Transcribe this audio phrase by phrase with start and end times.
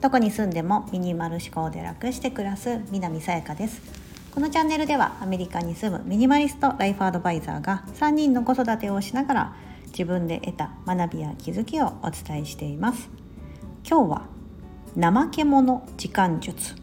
[0.00, 3.82] どこに住んでもミニマル思考で楽して暮らす南さやかです。
[4.34, 9.56] このチャンネルではアメリカに住むミニマリストライフアドバイザーが3人の子育てをしながら
[9.88, 13.10] 自分で得た学びや気づきをお伝えしています。
[13.86, 14.26] 今日は
[14.98, 16.74] 怠け者時間術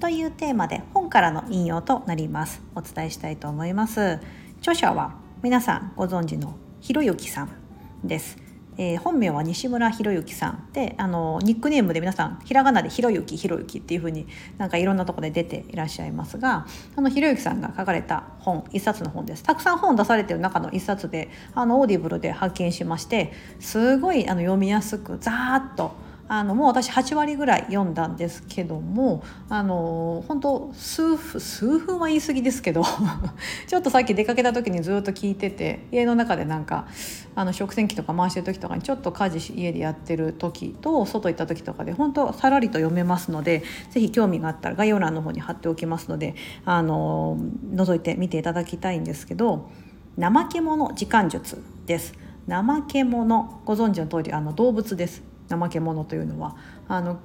[0.00, 2.60] というテーマで本からの引用となります。
[2.74, 4.18] お伝えしたいと思います。
[4.60, 7.67] 著者は皆さんご存知のひろゆきさん。
[8.04, 8.48] です。
[8.80, 19.42] えー、本名は西村博之さんであのニックネームで皆さんひらがなで「ひろゆきひろゆき」っていうふうになんかいろんなとこで出ていらっしゃいますがあのひろゆきさんが書かれた本一冊の本です。
[19.42, 25.96] たくさん本出されてる中の一冊であのオーディブルで発見しましてすごいあの読みやすくざーっと
[26.28, 32.84] あのもう私8割ぐらい読んだんですけどもあの本当数分数分は言い過ぎですけど
[33.66, 36.86] ちょっとさっき出かけた時にずっと聞いてて家の中でなんか
[37.34, 47.38] あの食洗機とか回してる時とかにちょっと家事家でやってる時と外行った時とかで本当さらりと読めますので是非興味があったら概要欄の方に貼っておきますのであの
[47.74, 49.70] 覗いてみていただきたいんですけど
[50.20, 52.12] 「怠け者時間術」です。
[52.48, 56.56] 怠け者ご存知の通りあの動物です怠け者というのは
[56.88, 57.18] あの、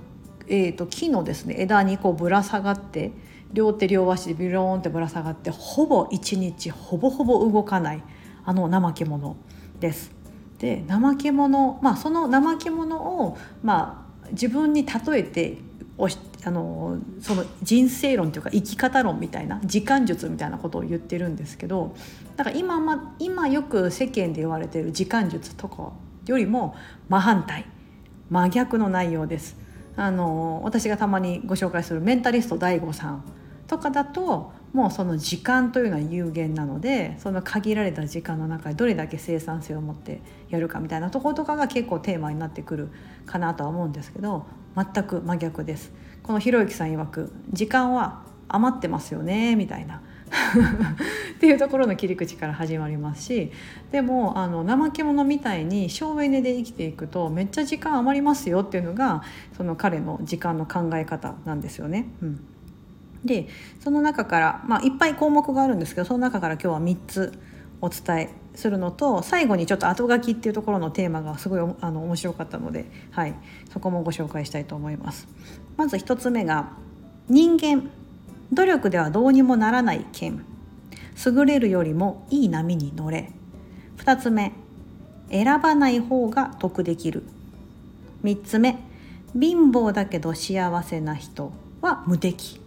[0.47, 3.11] えーと、木のですね枝にこうぶら下がって
[3.51, 8.03] 両手両足でビローンってぶら下がってほぼ一日ほぼほぼ動かない
[8.45, 9.35] あの怠け者
[9.79, 10.11] です。
[10.59, 15.57] で怠け者、まあ、その怠け者を、まあ、自分に例えて
[15.97, 21.95] おしあのその人生論というか生き方論みたいな時間術みたいなことを言ってるんですけど
[22.35, 25.93] だから今,、ま、今よく世間で言われている時間術とか
[26.25, 26.75] よりも
[27.09, 27.65] 真反対
[28.29, 29.57] 真逆の内容です。
[29.95, 33.23] あの私がたまにご紹介するメンタリスト DAIGO さん
[33.67, 42.89] とかだともうその時間というのは有限なのでその限られた時間の中でどれだけ生産性を持ってやるかみたいなところとかが結構テーマになってくる
[43.27, 45.93] かなとは思うんですけど全く真逆です。
[46.23, 50.01] このひろゆきさん曰く時間は余ってますよねみたいな
[51.35, 53.51] っていうところの切り口から始まりますし
[53.91, 59.23] でもあの怠け者みたいに省エネで生きていくとめっちゃ時間余りますよっていうのが
[59.55, 62.07] その彼の時間の考え方なんですよね。
[62.21, 62.39] うん、
[63.23, 63.47] で
[63.79, 67.39] その中から、まあ、いっぱい項目があるんですけどその中から今日は3つ
[67.81, 73.35] お伝えするのと最後にちょっと後書きっていうところのテーマがすごいあの面白かったので、はい、
[73.71, 75.27] そこもご紹介したいと思います。
[75.75, 76.71] まず1つ目が
[77.27, 77.89] 人間
[78.53, 80.45] 努力ではどうにもならない剣。
[81.25, 83.31] 優れるよりもいい波に乗れ。
[83.97, 84.51] 2つ目
[85.29, 87.23] 選ばない方が得できる。
[88.23, 88.77] 3つ目
[89.39, 92.59] 貧乏だけど幸せな人は無敵。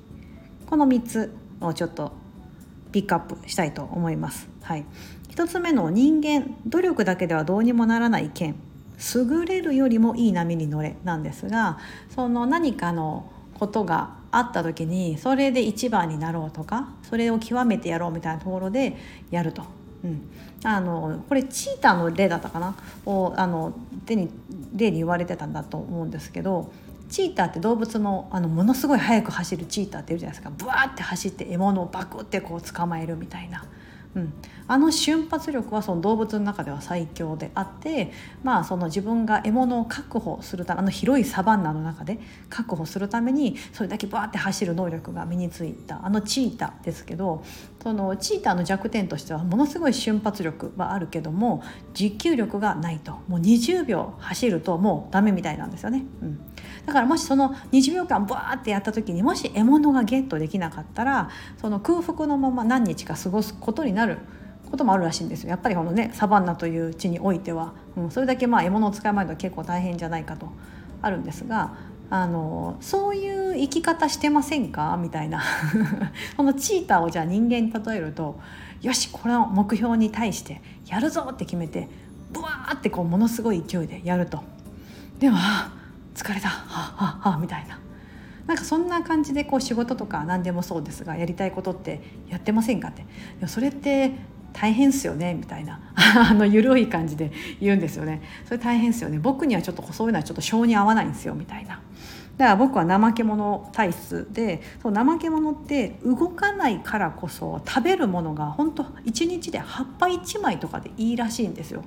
[0.67, 2.13] この3つをちょっと
[2.93, 4.49] ピックアップしたいと思います。
[4.63, 4.85] はい、
[5.31, 8.57] 1つ目の人間努力だけではどうにもならない剣。
[9.15, 11.79] 優れるよりもいい波に乗れなんですが
[12.15, 18.97] その何かのことがあった時にそれで一番になろうとかそれを極めてやろうみたいなところで
[19.31, 19.63] やると。
[20.05, 20.29] うん、
[20.63, 22.77] あのこれチーターの例だったかな？
[23.07, 23.73] をあの
[24.05, 24.29] 手に
[24.75, 26.71] 例に言われてたんだと思うんですけど
[27.09, 33.65] チーターって動物のあのものすごい速く走るチーターっているじゃないですかブワーって走って獲物をバクってこう捕まえるみたいな。
[34.17, 34.33] うん、
[34.67, 38.13] あの瞬発力はその動物の中では最強であって、
[38.43, 42.19] まあ、その自分が獲物を確保するためあの広いサバンナの中で
[42.49, 47.45] 確保するためにそれだけバーって走る能力が身についたあのチーターですけど
[47.87, 51.63] そのチーターの弱点としてはものすごい瞬発力はあるけども
[51.95, 53.13] 持久力がないと。
[53.29, 56.05] もう20秒走るともうダメみたいなんですよね。
[56.21, 56.41] うん。
[56.85, 61.31] だからもしその20秒間バーってやった時にもし獲物がゲットできなかったら
[61.61, 64.19] その空腹のまま何日か過ごすことになる
[64.69, 65.51] こともあるらしいんですよ。
[65.51, 70.49] やっぱりこのねサバンナという地においては、うん、それだけまあ獲物を使いまいと結構大変じゃないかと。
[71.03, 71.75] あるんですが
[72.09, 74.97] あのそういう生き方してませんか？
[75.01, 75.43] みたいな。
[76.37, 78.39] このチーターをじゃあ人間に例えると
[78.83, 81.89] よしこの目標に対してやるぞって決めて
[82.33, 84.43] ブワーってこうものすごい勢いでやると。
[85.19, 85.71] では
[86.15, 86.49] 疲れた。
[86.49, 87.79] はあはあみたいな。
[88.47, 93.05] なんかそんな感じでこう仕事とか何でもそうですがやりたいことってやってませんかって。
[93.49, 94.13] それって
[94.59, 95.79] 大変っすよねみたいな。
[95.95, 97.31] あの緩い感じで
[97.61, 98.23] 言うんですよね。
[98.47, 99.19] それ大変っすよね。
[99.19, 101.81] 僕にはちょっとそういうのはちょっと性に合わないんですよみたいな。
[102.39, 111.83] だから僕は怠け者体質でそう怠け者って動かないからこそ食べるものが本当1日で葉っぱ1枚とかでいいらしいんですよ。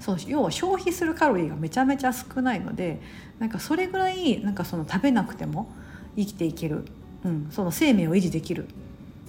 [0.00, 3.00] そう要は消費するカロリーがめちゃめちゃ少ないので
[3.38, 5.70] なんかそれぐらいなんかその食べなくても
[6.16, 6.84] 生きていける、
[7.24, 8.68] うん、その生命を維持できる。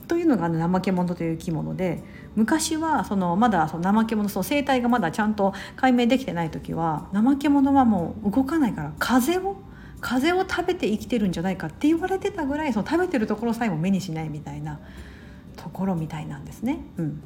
[0.08, 2.04] というのが、あの、怠け者という生き物で
[2.36, 9.58] 昔はそのまだその怠け者その生態がまだちゃんと解明できてない時は怠け者はもう動かないから風を
[10.00, 14.80] 風を食べて生きてるんじゃないかって言われてたぐらいその食べてるところさえも目にしないみたいな
[15.56, 16.80] ところみたいなんですね。
[16.98, 17.24] うん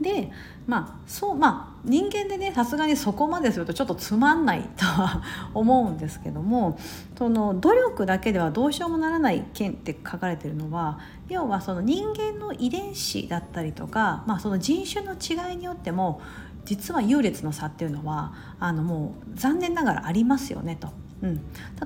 [0.00, 0.30] で
[0.66, 5.22] まあそうまあ人間でねさすがにそこまでするとちょっとつまんないとは
[5.54, 6.78] 思うんですけども
[7.16, 10.98] その努力だけではどうしようもならない件って書かれてるのは
[11.28, 16.20] 要はその人間の遺伝子だったりとか、まあ、その人種の違いによっても
[16.64, 21.05] 実は優劣の差っていうのはあのもう残念ながらありますよねと。
[21.22, 21.36] うん、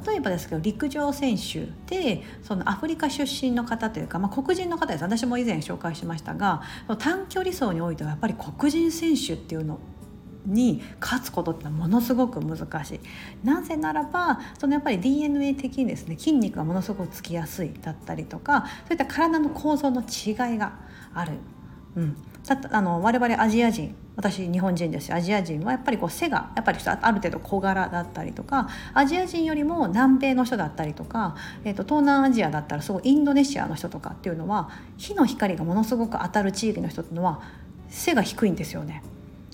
[0.06, 5.02] 例えばですけど陸上選手でそのアフリカ出身の方というか、まあ、黒人の方です。
[5.02, 6.62] 私も以前紹介しましたが
[6.98, 9.78] 短距離走においてはやっぱり黒人選手っていうの
[10.46, 13.00] に勝つことってのはものすごく難しい。
[13.44, 20.72] なぜならばそのやっぱり DNA 的にですね筋肉がものすごくつきやすいだったりとかそういった体の構造の違いが
[21.14, 21.34] ある。
[21.96, 37.40] うん、たあの我々アジア人私日本人ですしアジア人はやっぱりこう背がやっぱりある程度小柄だったりとかアジア人よりも南米の人だったりとか、えーと、東南アジアだったらすごいインドネシアの人とかっていうのは火の光がものすごく当たる地域の人っていうのは
[37.88, 39.02] 背が低いんですよね。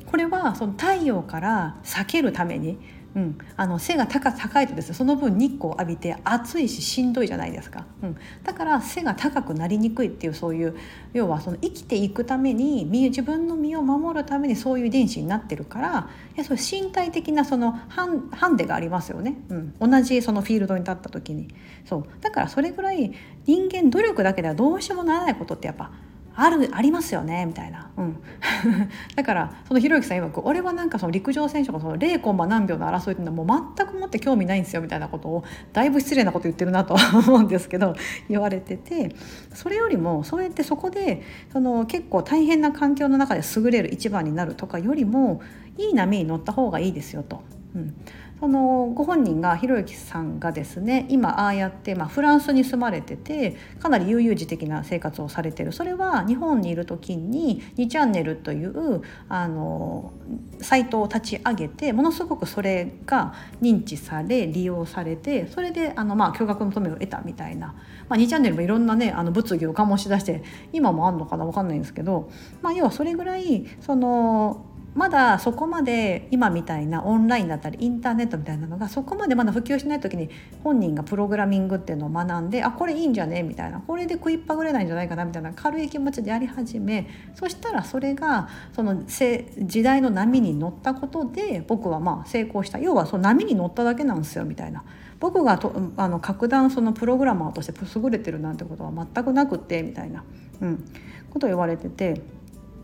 [0.05, 2.79] これはその太陽から避けるために
[3.17, 10.77] うん、あの背が高高いとですねその分日光を浴びて暑いししんどいじゃないですか、うん、だから背が高くなりにくいっていうそういう
[11.15, 21.49] 要はその生きていくために自分の身を守るためにそういう遺伝子になってるからいやそれ身体的なそのハンハンデがありますよね、うん、同じそのフィールドに立った時に。
[21.87, 22.07] そう。
[22.21, 23.13] だからそれぐらい
[23.47, 25.91] 人間努力だけではどうしてもならないことってやっぱ
[26.37, 28.23] あるありますよねみたいな、うん、
[29.17, 36.95] だからそのひろゆきさん曰く俺はなんかその陸上選手がその0コンマ何秒の争いっていうのはもう全くもって興味ないんですよみたいなことをだいぶ失礼なこと言ってるなと
[37.27, 37.97] 思うんですけど
[38.29, 39.15] 言われてて
[39.55, 41.23] それよりもそうやってそこで
[41.53, 45.41] その結構大変な環境の中で優れる一番になるとかよりも
[45.79, 47.43] いい波に乗った方がいいですよと。
[47.75, 47.95] うん。
[48.39, 55.73] そのご本人がひろゆきさんがですね今ああやって、まあ、フランスに住まれててかなり悠々自適な生活をされてる。
[55.73, 60.13] それは日本にいる時に2チャンネルというあの
[60.61, 67.75] サイトを立ち上げてものすごくそれが認知され利用されてそれであの、まあ、巨額の富を得たみたいな、
[68.09, 70.43] まあ、2チャンネルもいろんなねあの物議を醸し出して
[70.73, 72.31] 今もあるのかな分かんないんですけど、
[72.63, 74.67] まあ、要はそれぐらいその
[74.97, 80.31] まだそこまで今みたいなオンラインだったりインターネットみたいなのがそこまでまだ普及しない時に
[80.65, 83.43] 本人がプログラミングっていうのを学んであこれいいんじゃね？
[83.43, 83.81] みたいな。
[83.81, 85.27] これで食いっぱぐれないんじゃないかな？
[85.27, 85.53] みたいな。
[85.53, 92.79] 軽い気持ちでやり始めそしたらそれがその時代の波に乗ったことで僕はまあ成功した。
[92.79, 94.83] 要はその波に乗っただけなんですよみたいな。
[95.21, 100.25] 僕がとあの格段そのプログラマーとして優れてるなんてことは全くなくってみたいな、
[100.61, 100.85] うん、
[101.31, 102.23] ことを言われてて。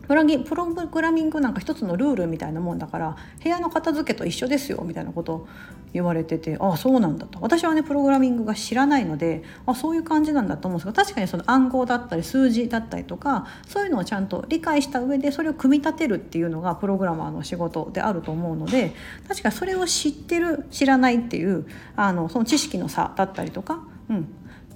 [0.07, 5.47] プラギプログラミングなんか一つのルールみたいなもんだから部屋の片付けと一緒ですよみたいなこと
[5.93, 18.93] 言われててああそうなんだと私はねプログラミングが知らないのであそういう感じなんだと思うんですが確かにその暗号だったり数字だったりとかそういうのをちゃんと理解した上でそれを組み立てるっていうのがプログラマーの仕事であると思うので
[19.27, 21.65] 確かそれを知ってる知らないっていう
[21.95, 24.21] あのその知識の差だったりとか、うん、っ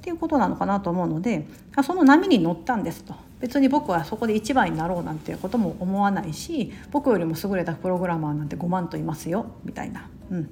[0.02, 1.48] ていうことなのかなと思うので
[1.84, 3.27] その波に乗ったんですと。
[3.40, 10.50] 別に僕はそこで一番になろうなんていうことも思わないし僕よりも優れたプログラマーなんて5万といますよみたいな、うん、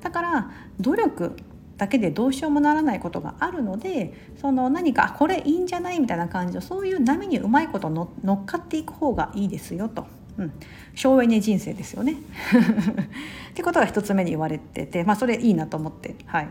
[0.00, 1.36] だから努力
[1.78, 10.06] だけでどうしようもならないことがあるのでその何かこれいいんじゃないみたいな感じのそういう波にうまいこと乗っかっていく方がいいですよと。
[10.36, 10.52] うん、
[10.94, 12.12] 省エネ人生ですよね。
[13.50, 16.16] ってことが1つ目に言われてて、まあ、それいいなと思って。
[16.26, 16.48] はい、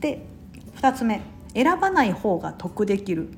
[0.00, 0.24] で
[0.76, 1.20] 2つ目。
[1.54, 3.30] 選ばない方が得できる。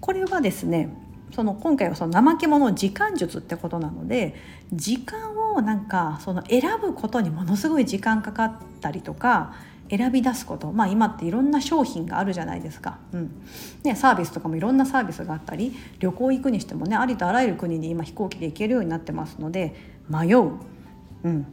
[0.00, 0.88] これはですね
[1.34, 4.34] その今回はその怠け者時間術ってことなので
[4.72, 9.54] 時間をなんかその選ぶことにものすごい時間かかったりとか
[9.90, 13.42] 選び出すことまあ今っていろんな商品があるじゃないですか、うん。
[13.82, 19.74] ね、サービスとかもいろんなサービスがあったり旅行行くにしてもねありとあらゆる国に今飛行機で行けるようになってますので
[20.08, 20.52] 迷う、
[21.24, 21.46] うん、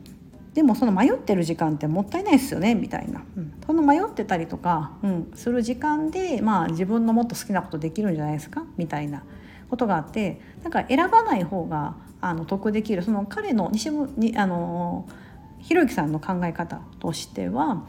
[0.58, 8.64] でもその迷ってる時間ってもったいないですよねみたいな、うん、その迷ってたりとか、うん、する時間で、まあ、自分のもっと好きなことできるんじゃないですか？
[8.76, 9.24] みたいな。
[9.70, 13.04] ことがあってだから選ばない方があの得できる。
[13.04, 15.08] その彼の西村にあの
[15.60, 17.86] ひろゆきさんの考え方としては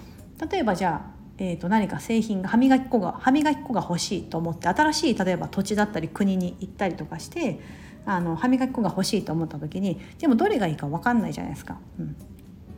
[0.50, 7.60] 例えばじゃあえー、と何か製品が歯磨き粉が歯磨き粉が欲しいと思って新しい例えば土地だったり国に行ったりとかして
[8.04, 11.78] あの歯磨き粉が欲しいと思った時にでもどれがいいか分かんないじゃないですか。
[12.00, 12.16] うん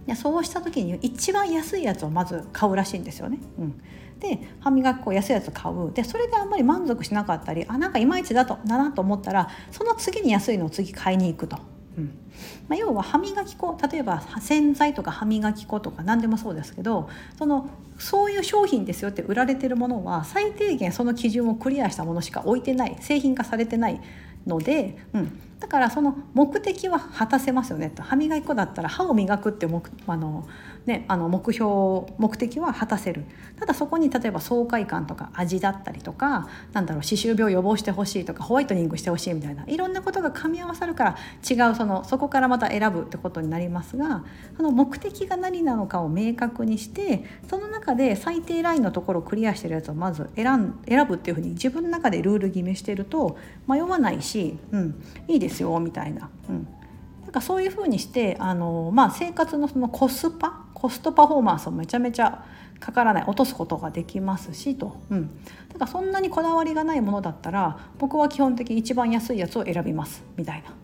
[0.06, 3.38] でそうした時に一番安いやつをまず買うらしいんですよね。
[3.58, 3.80] うん、
[4.18, 11.58] で歯磨き粉安いやつ買うでそれであんまり満足しなかったりあなんかいまいちだとだなと思ったらその次に安いのを次買いに行くと。
[11.98, 12.20] うん
[12.68, 24.00] まあ、要は歯磨き粉例えば洗剤とか歯磨き粉とか何でもそうですけどそのそういう商品ですよって売られてるものは最低限その基準をクリアしたものしか置いてない製品化されてない
[24.46, 28.02] ので、うん、だからその目的は果たせますよねと。
[28.02, 30.48] 歯磨き粉だったら歯を磨くって目あの、
[30.86, 31.70] ね、あの目標
[32.18, 33.24] 目的は果たせる。
[33.60, 41.16] ただそこに例えば爽快感とか味だったりとかなんだろう歯周病予防してほしいとかホワイトニングしてほしいみたいないろんなことが噛み合わさるから
[41.48, 44.24] 違うそのそこからまた選ぶってことになりますが
[44.56, 53.36] その目的が何なのかを明確にしてその中で最低ラインのところをクリアしてるやつをまず選ん選ぶっていうふうに自分の中でルール決めしてると
[53.68, 56.30] 迷わないし、うん、いいですよみたいな。
[56.48, 56.68] うん
[57.30, 62.44] なんかそういうふうにしてあの、まあ、生活のそのコスパコストパフォーマンスをめちゃめちゃ
[62.80, 70.74] かからない落とすことができますしと、うん、だからそんなにこだわりがないものだったら僕は基本的に一番安いやつを選びますみたいな。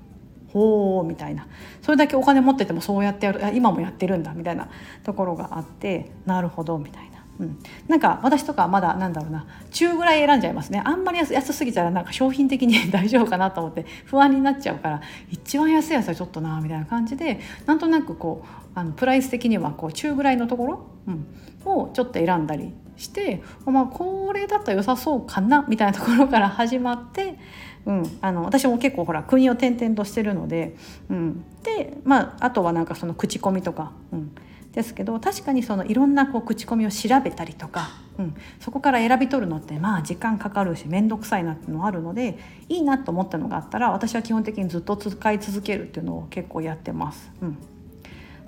[0.52, 1.48] ほうみたいな
[1.82, 4.70] それだけお金持っててもそうやってやる今もやってるんだみたいな
[5.02, 7.25] ところがあってなるほどみたいな。
[7.38, 9.46] うん、なんか私とかまだなんだろうな。
[9.70, 10.82] 中ぐらい選んじゃいますね。
[10.84, 15.00] あんまり安すぎたらなんか商品的に 大丈夫かなと思って不安になっちゃうから
[15.30, 21.26] 一番安いやつはちょっとなみたいな感じでなんとなくこうあのプライス的にはこう中ぐらいのところ、うん、
[21.64, 27.38] をちょっと選んだりしてまあこれだったら良さそうかなみたいなところから 始まって、
[27.84, 30.76] うん、あの私も結構ほら国を転々としてるので、
[31.10, 33.92] うん、でまああとはなんかその口コミとか。
[34.12, 34.32] うん。
[34.76, 47.32] ですけど確かにそのいろんなこう口コミを調べたりとか、うん、そこから選び取るのってまあ時間かかるし面倒くさいなっていうのがあるのでいいなと思ったのがあったら私は基本的にずっと使い続けるっていうのを結構やってます。
[47.40, 47.58] うん、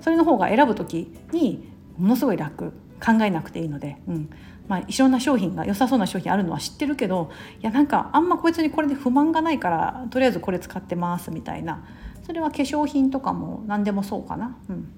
[0.01, 1.67] それの方が選ぶ時に
[1.97, 2.73] ものすごい楽。
[2.99, 4.29] 考えなくていいので、うん。
[4.67, 11.87] まあ、いろんな商品が良さそうな商品あるのは知ってるけどいやなんかあんまこいつにこれで不満がないからとりあえずこれ使ってますみたいな。
[12.23, 14.55] それは化粧品とかも何でもそうかな。
[14.69, 14.91] うん。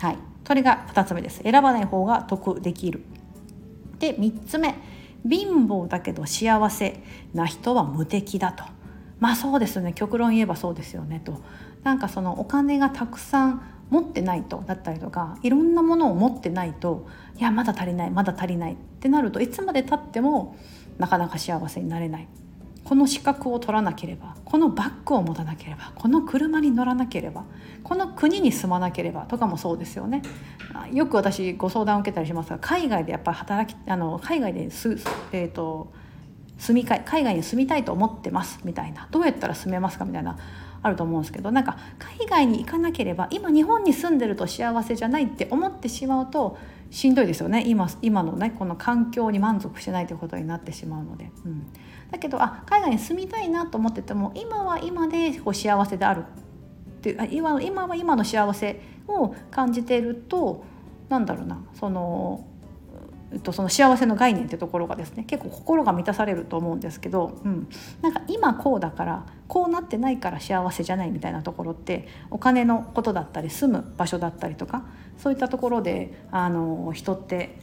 [0.00, 1.42] はい、それが2つ目です。
[1.42, 3.02] 選ばない方が得できる。
[3.98, 4.76] で3つ目。
[5.28, 7.02] 貧乏だけど幸せ
[7.34, 8.64] な人は無敵だと。
[9.20, 9.92] まあそうですね。
[9.92, 11.42] 極論言えばそうですよねと。
[11.82, 20.56] なんかそのお金がたくさん持ってないとだったりとかいろんなものを持ってないといやまだ足りないまだ足りないってなるといつまでたっても
[20.96, 22.28] なかなか幸せになれない。
[22.88, 27.44] この資格を取らなければこのバッグを持たなければこの車に乗らなければ
[27.84, 30.22] この国に住まなければとかもそうですよね。
[30.90, 34.96] よく私ご相談を受けたりしますが海外でやっぱり働きあの海外です
[35.32, 35.92] えーと、
[36.56, 39.06] 住み海外に住みたいと思ってますみたいな。
[39.10, 40.38] どうやったら住めますかみたいな
[40.80, 46.56] あると思うんですけどなんか海外に行かなければ今日本に住んでると幸せじゃないって思ってしまうと
[46.90, 47.64] しんどいですよね。
[47.66, 51.30] 今今のねこの環境に満足してないということになってしまうので。
[51.44, 51.66] うん。
[52.10, 56.24] だけどあ海外に住みたいなと思ってても今は今でこう幸せである。
[56.98, 60.64] っていう今今は今の幸せを感じていると
[61.08, 62.44] なんだろうなその
[63.42, 67.68] とその幸せの概念ってところがですね結構心が満たされると思うんですけど、うん、
[68.00, 74.86] なんか今こうだからこうなってないから幸せじゃないみたいなところってお金のことだったり住む場所だったりとか
[75.18, 77.58] そういったところであの人って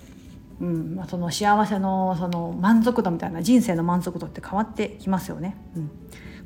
[0.62, 5.58] うんまあ、その幸せのその満足度みたいな人生の満足度って変わってきますよね。
[5.76, 5.92] うん、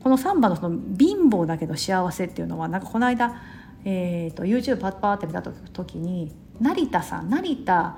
[0.01, 3.41] この3番のその貧乏だけど幸せっていうのはなんかこの間、
[3.85, 7.97] えーと、YouTube パッパーって見た時に成田さん成田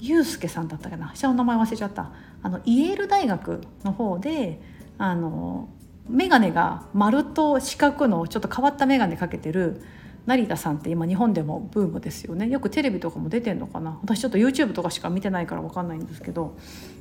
[0.00, 1.12] 祐介さんだったかな。
[1.14, 2.10] 下の名前忘れちゃった。
[2.42, 4.62] あのイェール大学の方で
[4.96, 5.68] あの
[6.08, 9.82] 眼鏡が丸と四角のちょっと変わった眼鏡かけてる
[10.30, 12.48] 成田さんって今日本でもブームですよね。
[12.48, 13.98] よくテレビとかも出てんのかな。
[14.00, 16.56] 私ちょっと YouTube とかしか見てないから分かんないんですけど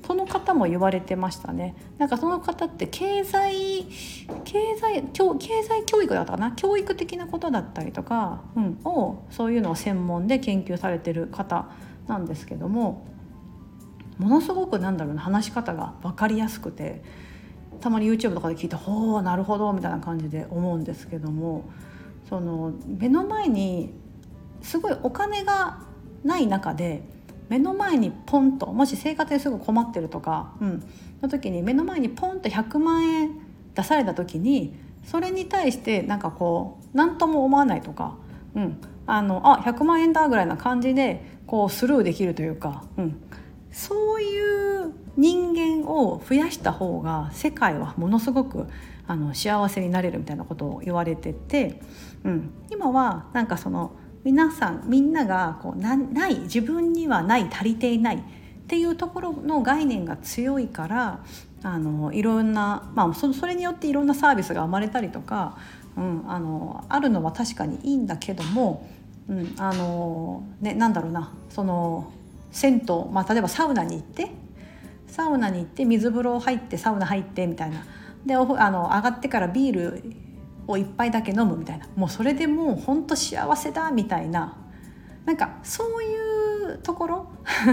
[0.08, 1.76] その方も言われてましたね。
[2.00, 3.86] なんかその方って経済
[4.46, 6.54] 経済教経済教育だったかな。
[6.54, 11.70] 教育的なことだったりとか、うん、をそういうのを専門で研究されてる方
[12.08, 13.06] なんですけども
[14.18, 17.04] ものすごくなんだろうな話し方が分かりやすくて
[17.80, 21.66] たまに YouTube とかで聞いて「ほうなるほど」みたいな感じで思うんですけども。
[22.30, 23.92] その目の前に
[24.62, 25.80] すごいお金が
[26.24, 27.02] ない中で
[27.50, 30.84] 目の前にポンともし生活にすぐ困ってるとか、うん、
[31.22, 33.32] の時に目の前にポンと100万円
[33.74, 38.16] 出された時にそれに対してなんかこう何とも思わないとか、
[38.56, 43.20] うん、あのあ100万円だぐらいな感じでこうスルーできるというか、うん、
[43.72, 48.68] そういう人間を増やした方が世界はものすごく
[49.10, 51.82] あの幸せになれるみたいなことを言われてて、
[52.24, 53.92] うん、今はなんかその
[54.24, 55.96] 皆さんみんながこうな
[56.28, 58.22] い自分にはない足りていないっ
[58.68, 61.24] ていうところの概念が強いから
[61.64, 65.58] あのいろんな、まあ、そそれによっていろんなサービスが生まれたりとか、
[65.98, 68.88] うん、あのあるのは確かにいいんだけども、
[69.30, 69.56] うん。
[69.58, 71.32] あのね、なんだろうな。
[71.50, 72.12] その
[72.52, 74.32] 銭湯、まあ、例えばサウナに行って
[75.08, 77.86] サウナに行って水風呂入ってサウナ入ってみたいな。
[78.26, 78.40] であ
[78.72, 80.04] の上がってからビール
[80.68, 81.88] を1杯だけ飲むみたいな。
[81.96, 84.58] もうそれでもうほんと幸せだみたいな。
[85.26, 87.28] なんかそういうところ？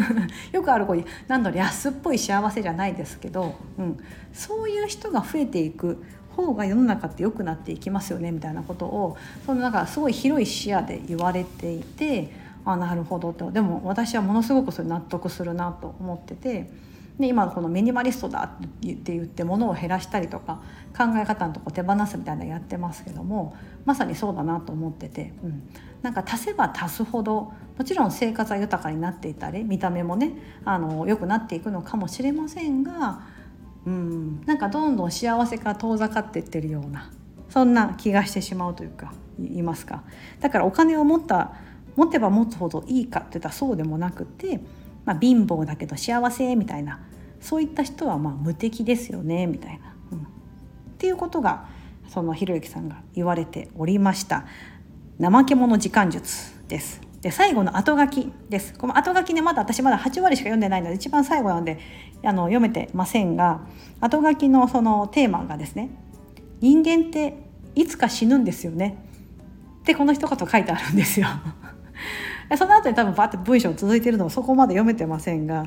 [0.53, 3.99] よくあるこういうなんだろう安っぽい幸せじゃないですけど、うん、
[4.33, 6.03] そういう人が増えていく
[6.37, 12.33] 方が世の中って良くなっていきますよねみたいなことをそのなんかすごい広い視野で言われていて
[12.65, 13.50] あなるほどと。
[13.50, 16.71] でも私はものすごくそれ納得するなと思ってて。
[17.18, 20.61] で今このミニマリストだって言ってものを減らしたりとか
[20.96, 25.62] 考え方のとこ手放すみたいなのやってますけどもまさにそうだなと思ってて、うん、
[26.02, 33.23] なんか足せば足すほどもちろん生活は豊かになっていたり見た目もねあの良くなっていくのかもしれませんが、
[33.87, 37.11] うん、なんかどんどん幸せから遠ざかっていってるような
[37.49, 40.02] そんな気がしてしまうというか言いますか。
[40.40, 41.54] だからお金を持った
[41.94, 44.61] 持てば持つほどいいかって言ったらそうでもなくて
[45.06, 47.00] まあ、貧乏だけど幸せみたいな
[47.40, 50.18] そういった人はまあ無敵ですよねみたいな、うん。
[50.18, 50.22] っ
[50.98, 51.68] ていうことが
[52.08, 54.46] そのひろゆきさんが言われておりました
[55.20, 57.00] 怠け者時間術です。
[57.22, 58.75] で最後の後書きです。
[58.75, 61.78] この後書きねまだ私まだ8割しか読んでないので一番最後なんで
[62.22, 63.60] あの読めてませんが
[64.00, 65.90] 後書きのそのテーマがですね
[66.60, 67.38] 人間って
[67.75, 68.98] いつか死ぬんですよね
[69.80, 71.28] ってこの一言書いてあるんですよ。
[72.57, 75.65] その後に多分バッて文章続いてるのをそこまで読めてませんが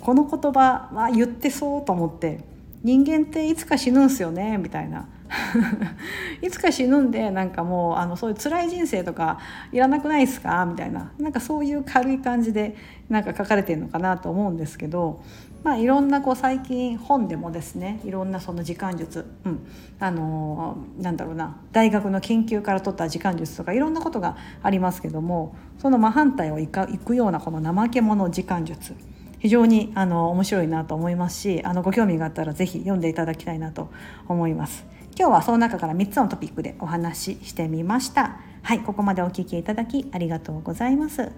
[0.00, 2.40] この言葉は言ってそうと思って
[2.82, 5.08] 人間っていつか死ぬんすよねみたいな。
[6.42, 9.38] いつか死ぬんでなんかもうあのそういう辛い人生とか
[9.72, 11.12] いらなくないですかみたいな。
[11.18, 12.76] なんかそういう軽い感じで
[13.08, 15.22] なんか書かれてるのかなと思うんですけど
[15.64, 19.66] まあ、いろんなこう最近本でもですねいろんなその時間術、うん、
[20.00, 28.96] あのなんだろうな大学の研究から取った時間術とかいろんなことがありますけどもその真反対をいかいくようなこの怠け者時間術
[29.38, 33.90] 非常にあの面白いなと思いますしあのご興味があったら是非読んでいただきたいなと
[34.28, 34.84] 思います。
[35.18, 38.40] 今日はその中から3つのトピックでお話ししてみました。
[38.62, 41.32] はい、ここまでお聞きいただきありがとうございます。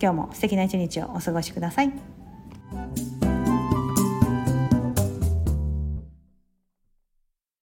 [0.00, 3.07] 今日も素敵な一日をお過ごしください。